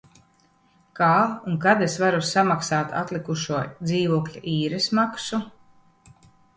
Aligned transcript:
Kā 0.99 1.09
un 1.51 1.59
kad 1.65 1.83
es 1.89 1.99
varu 2.05 2.23
samaksāt 2.31 2.97
atlikušo 3.05 3.63
dzīvokļa 3.87 4.45
īres 4.59 4.93
maksu? 5.03 5.45